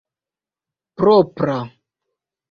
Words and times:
propra 0.97 1.57